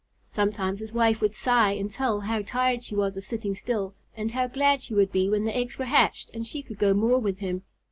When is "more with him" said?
6.95-7.61